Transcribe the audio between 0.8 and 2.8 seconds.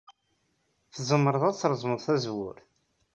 Tzemred ad treẓmed tazewwut.